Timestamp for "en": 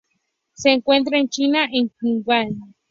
1.19-1.29, 1.71-1.89